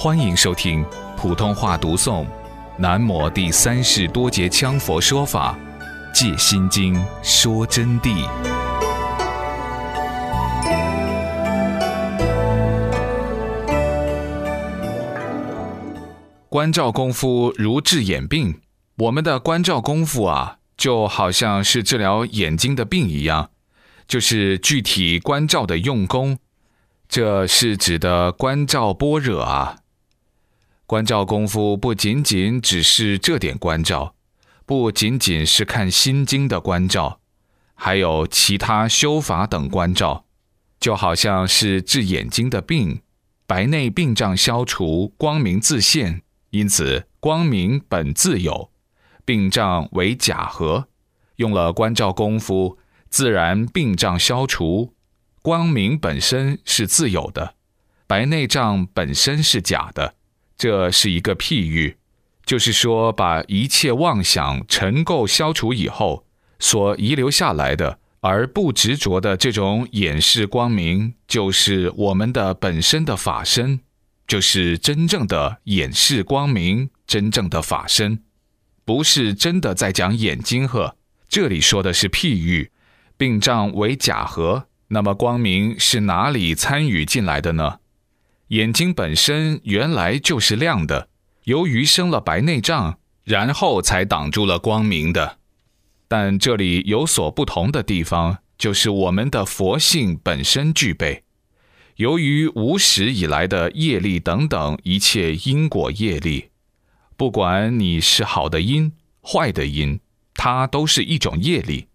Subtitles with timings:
[0.00, 0.84] 欢迎收听
[1.16, 2.24] 普通话读诵
[2.76, 5.58] 《南摩第三世多杰羌佛说法·
[6.14, 8.24] 戒心经》说真谛。
[16.48, 18.60] 关照功夫如治眼病，
[18.98, 23.50] 我们的关照功夫啊，就好像是治疗眼睛的病一样，
[24.06, 26.38] 就是具体关照的用功。
[27.08, 29.78] 这是指的关照般若啊。
[30.88, 34.14] 关照功夫不仅仅只是这点关照，
[34.64, 37.20] 不仅仅是看心经的关照，
[37.74, 40.24] 还有其他修法等关照，
[40.80, 43.02] 就好像是治眼睛的病，
[43.46, 46.22] 白内病障消除，光明自现。
[46.48, 48.70] 因此，光明本自有，
[49.26, 50.88] 病障为假合。
[51.36, 52.78] 用了关照功夫，
[53.10, 54.94] 自然病障消除，
[55.42, 57.56] 光明本身是自有的，
[58.06, 60.14] 白内障本身是假的。
[60.58, 61.96] 这是一个譬喻，
[62.44, 66.26] 就是说，把一切妄想尘垢消除以后，
[66.58, 73.80] 所遗留下来的而不执着的这种掩饰光明，就是我们的本身的法身。
[74.26, 78.22] 就是真正的眼视光明，真正的法身，
[78.84, 80.96] 不是真的在讲眼睛呵。
[81.30, 82.70] 这里说的是譬喻，
[83.16, 87.78] 病障为假合，那么光明是哪里参与进来的呢？
[88.48, 91.08] 眼睛本身原来就是亮的，
[91.44, 95.38] 由于生了白内障，然后才挡住了光明的。
[96.08, 101.24] 但这里有所不同的地方，就是我们的佛性本身具备。
[101.96, 106.48] 由于无始以来的业力等等一切因果业力，
[107.18, 110.00] 不管你是好的因、坏的因，
[110.32, 111.88] 它都是一种业力，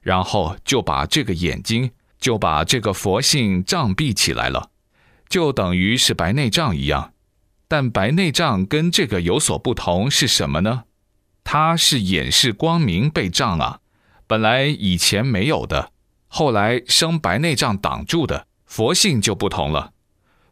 [0.00, 4.71] 然后就把这个眼睛，就把这个佛性障蔽起来了，
[5.32, 7.14] 就等于是白内障一样。
[7.66, 10.84] 但白内障跟这个有所不同是什么呢？
[11.42, 13.80] 它是掩饰光明被障啊，
[14.26, 15.90] 本来以前没有的，
[16.28, 18.46] 后来生白内障挡住的。
[18.66, 19.92] 佛性就不同了，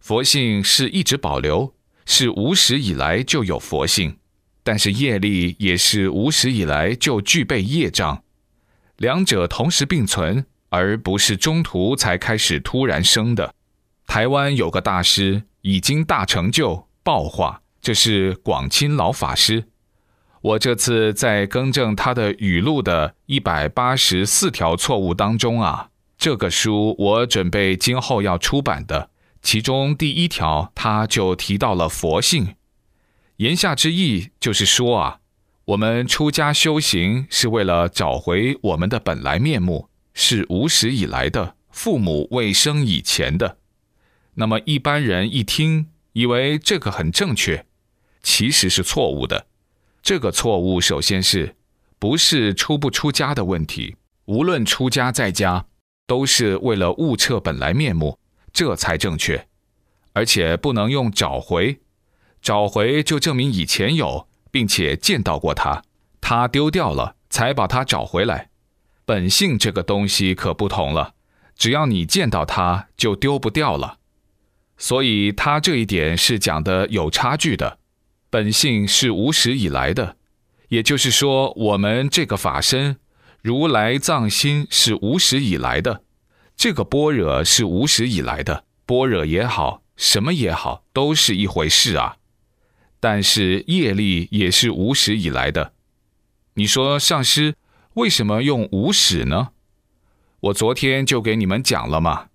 [0.00, 1.74] 佛性是一直保留，
[2.06, 4.16] 是无始以来就有佛性，
[4.62, 8.22] 但是业力也是无始以来就具备业障，
[8.96, 13.54] 两者同时并存，而不是中途才开始突然生的。
[14.10, 19.68] 台湾有个大师已经大成就爆化，这是广钦老法师。
[20.40, 25.90] 我这次在更正他的语录的一百八十四条错误当中啊。
[26.18, 29.10] 这个书我准备今后要出版的，
[29.42, 32.56] 其中第一条他就提到了佛性，
[33.36, 35.20] 言下之意就是说啊，
[35.66, 43.58] 我们出家修行是为了找回我们的本来面目，是无始以来的，父母未生以前的。
[44.34, 47.66] 那么一般人一听，以为这个很正确，
[48.22, 49.46] 其实是错误的。
[50.02, 51.56] 这个错误首先是
[51.98, 53.96] 不是出不出家的问题，
[54.26, 55.66] 无论出家在家。
[56.06, 58.18] 都是为了悟彻本来面目，
[58.52, 59.46] 这才正确，
[60.12, 61.78] 而且不能用找回，
[62.42, 65.84] 找回就证明以前有，并且见到过他，
[66.20, 68.50] 他丢掉了才把他找回来。
[69.04, 71.14] 本性这个东西可不同了，
[71.56, 73.99] 只要你见到他就丢不掉了。
[74.80, 77.78] 所以他这一点是讲的有差距的。
[78.30, 80.16] 本性是无始以来的，
[80.70, 82.96] 也就是说，我们这个法身。
[83.42, 86.02] 如来藏心是无始以来的，
[86.56, 92.16] 这个般若是无始以来的，般若也好，什么也好，都是一回事啊。
[92.98, 95.74] 但是业力也是无始以来的。
[96.54, 97.54] 你说上师
[97.94, 99.50] 为什么用无始呢？
[100.40, 102.28] 我昨天就给你们讲了嘛，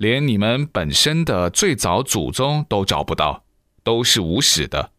[0.00, 3.44] 连你们本身的最早祖宗都找不到，
[3.82, 4.92] 都是无始的，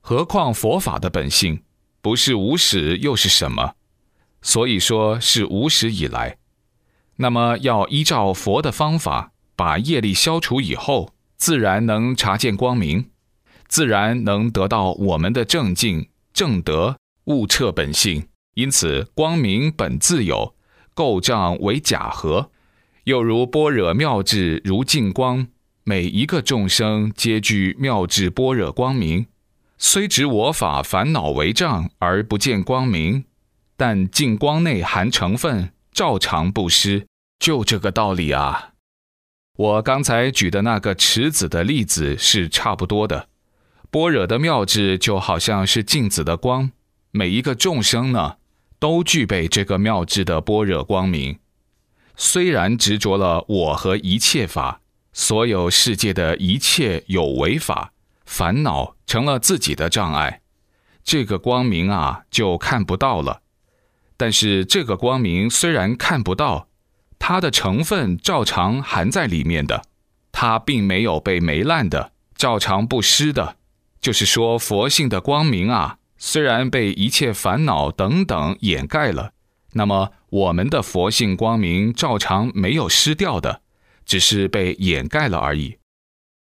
[0.00, 1.62] 何况佛法的本性
[2.00, 3.74] 不是无始又是什么？
[4.40, 6.38] 所以说是无始以来，
[7.16, 13.10] 那么要依照佛的方法，把业力消除以后，自然能察见光明，
[13.66, 18.26] 自然能得到我们的正境正德，悟彻本性。
[18.54, 20.54] 因此，光明本自有，
[20.94, 22.50] 垢障为假合。
[23.08, 25.46] 又如般若妙智如净光，
[25.82, 29.24] 每一个众生皆具妙智般若光明，
[29.78, 33.24] 虽执我法烦恼为障而不见光明。
[33.78, 37.06] 但净光内含成分，照常不失，
[37.38, 38.72] 就这个道理啊！
[39.56, 43.28] 我刚才举的那个池子的例子是差不多的。
[43.90, 46.70] 般若的妙智就好像是镜子的光，
[47.12, 48.36] 每一个众生呢，
[48.78, 51.38] 都具备这个妙智的般若光明。
[52.20, 54.80] 虽然执着了我和一切法，
[55.12, 57.92] 所有世界的一切有为法，
[58.26, 60.40] 烦恼成了自己的障碍，
[61.04, 63.42] 这个光明啊就看不到了。
[64.16, 66.66] 但是这个光明虽然看不到，
[67.20, 69.84] 它的成分照常含在里面的，
[70.32, 73.56] 它并没有被霉烂的，照常不失的。
[74.00, 79.32] 就是说，佛性的光明啊，虽然被一切烦恼等等掩盖了，
[79.74, 83.62] 那么我们的佛性光明照常没有失掉的，
[84.04, 85.78] 只是被掩盖了而已。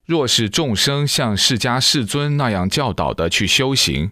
[0.06, 4.12] 若是众生像释迦世尊那样教导的去修行，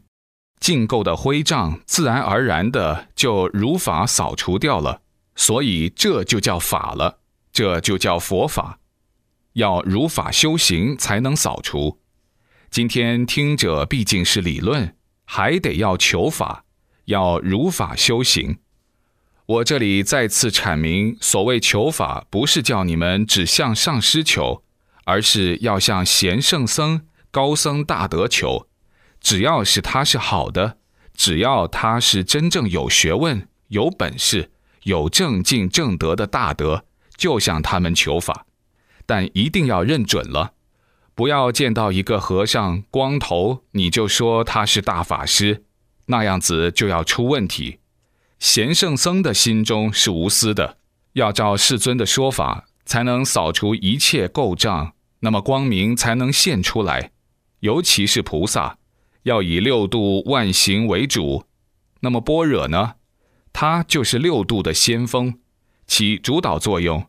[0.60, 5.02] 净垢的灰障自然而然的就如法扫除掉了。
[5.36, 7.20] 所以这就叫法了，
[7.52, 8.80] 这就叫佛法。
[9.54, 12.00] 要如法修行才能扫除。
[12.70, 14.96] 今天听者毕竟是理论，
[15.26, 16.64] 还得要求法，
[17.06, 18.60] 要如法修行。
[19.52, 24.64] 我这里再次阐明，所谓求法，不是叫你们只向上师求。
[25.04, 27.02] 而是要向贤圣僧、
[27.32, 28.68] 高僧大德求，
[29.20, 30.78] 只要是他是好的，
[31.16, 34.52] 只要他是真正有学问、有本事、
[34.84, 36.86] 有正境正德的大德，
[37.18, 38.46] 就向他们求法。
[39.08, 40.54] 但一定要认准了，
[41.16, 45.66] 不要见到一个和尚光头，你就说他是大法师，
[46.06, 47.80] 那样子就要出问题。
[48.42, 50.80] 贤圣僧的心中是无私的，
[51.14, 52.66] 要照世尊的说法。
[52.84, 57.12] 才能扫除一切垢障，那么光明才能现出来。
[57.60, 58.80] 尤其是菩萨，
[59.24, 61.46] 要以六度万行为主。
[62.02, 62.96] 那么般若呢？
[63.54, 65.40] 它就是六度的先锋，
[65.86, 67.06] 起主导作用。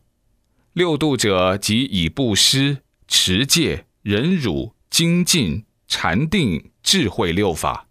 [0.73, 2.77] 六度者即以布施、
[3.07, 7.87] 持戒、忍辱、精进、禅定、智慧六法，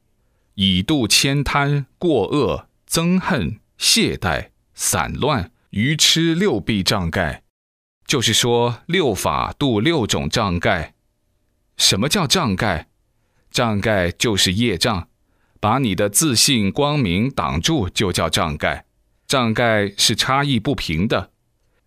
[0.55, 7.43] 以度悭贪、过恶、憎恨、懈怠、散乱、愚痴六弊障盖。
[8.07, 10.93] 就是说，六法度六种障盖。
[11.79, 12.91] 什么叫障盖？
[13.51, 15.09] 障盖就是业障，
[15.59, 18.85] 把你的自信光明挡住，就叫障盖。
[19.27, 21.31] 障盖是差异不平的，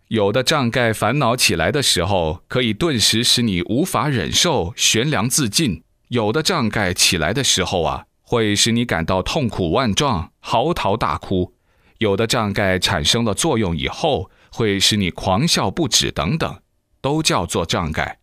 [0.07, 11.53] 有的障盖烦恼起来的时候，可以顿时使你无法忍受，悬梁自尽；有的障盖起来的时候啊，会使你感到痛苦万状，嚎啕大哭；
[11.99, 16.61] 有的障盖产生了作用以后，会使你狂笑不止，等等，
[17.01, 18.19] 都叫做障盖。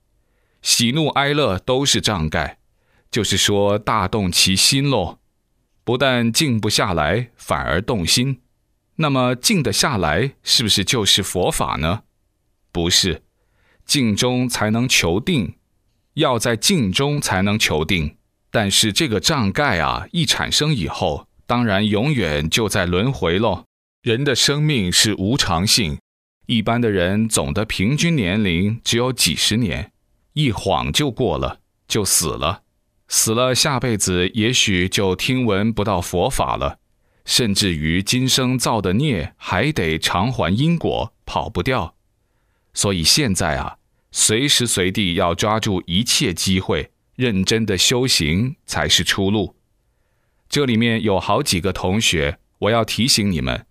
[0.60, 2.58] 喜怒哀乐都是障盖，
[3.10, 5.18] 就是说大动其心喽。
[5.84, 8.40] 不但静不下来，反而动心。
[8.96, 12.02] 那么静得下来，是不是就是佛法呢？
[12.70, 13.22] 不是，
[13.84, 15.56] 静中才能求定，
[16.14, 18.16] 要在静中才能求定。
[18.52, 23.64] 但是这个障盖啊，一产生以后，当然永远就在轮回喽。
[24.02, 25.98] 人的生命是无常性。
[26.46, 29.92] 一般的人总的平均年龄只有几十年，
[30.34, 32.62] 一晃就过了，就死了。
[33.08, 36.78] 死了，下辈子也许就听闻不到佛法了，
[37.24, 41.94] 甚至于今生造的孽还得偿还因果，跑不掉。
[42.74, 43.78] 所以现在啊，
[44.10, 49.54] 随时随地要抓住一切机会，认真的修行才是出路。
[50.48, 53.66] 这里面有好几个同学，我要提醒你们，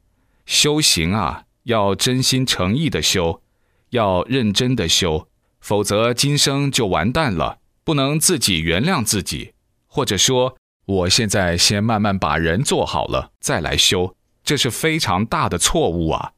[0.45, 1.45] 修行啊。
[1.65, 3.43] 要真心诚意的修，
[3.91, 5.27] 要认真的修，
[5.59, 7.59] 否则今生就完蛋了。
[7.83, 9.53] 不能自己原谅自己，
[9.85, 16.31] 或者说，我现在先慢慢把人做好了，再来修，这是非常大的错误啊！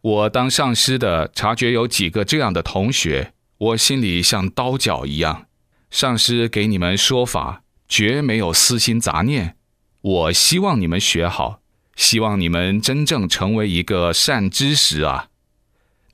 [0.00, 5.46] 我当上师的察觉有几个这样的同学，我心里像刀绞一样。
[5.94, 9.54] 上师给你们说法，绝没有私心杂念。
[10.00, 11.60] 我希望你们学好。
[11.94, 15.28] 希望你们真正成为一个善知识啊！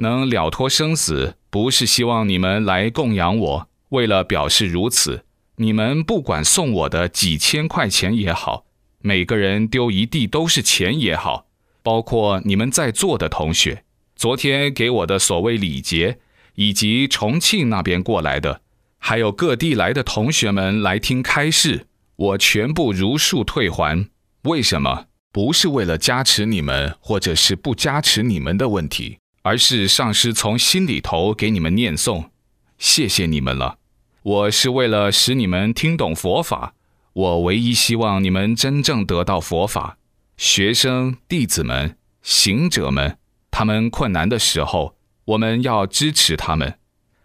[0.00, 3.68] 能了脱生死，不是希望你们来供养我。
[3.88, 5.24] 为了表示如此，
[5.56, 8.66] 你们不管送我的几千块钱也好，
[8.98, 11.46] 每个人丢一地都是钱也好，
[11.82, 13.84] 包括你们在座的同学，
[14.14, 16.18] 昨天给我的所谓礼节，
[16.56, 18.60] 以及重庆那边过来的，
[19.00, 24.08] 还有各地来的同学们来听开示，我全部如数退还。
[24.42, 25.06] 为什么？
[25.32, 32.30] 不是为了加持你们，或者是不加持你们的问题，而是上师从心里头给你们念诵，
[32.78, 33.78] 谢谢你们了。
[34.22, 36.74] 我是为了使你们听懂佛法，
[37.12, 39.96] 我唯一希望你们真正得到佛法。
[40.36, 43.16] 学生、弟子们、行者们，
[43.50, 46.79] 他们困难的时候，我们要支持他们。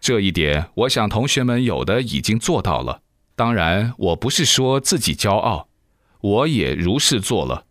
[0.06, 3.02] 这一点我想同学们有的已经做到了。
[3.34, 5.66] 当然我不是说自己骄傲
[6.20, 7.64] 我也如是做了。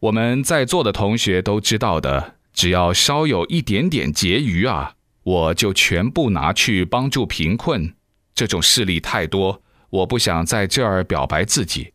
[0.00, 7.94] 我们在座的同学都知道的只要稍有一点点结余啊我就全部拿去帮助贫困
[8.34, 9.60] 这种事例太多
[9.90, 11.92] 我不想在这儿表白自己。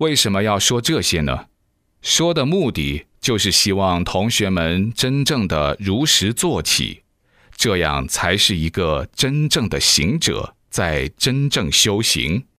[0.00, 1.46] 为什么要说这些呢？
[2.02, 7.04] 说的目的就是希望同学们真正的如实做起
[7.60, 12.46] 这样才是一个真正的行者在真正修行。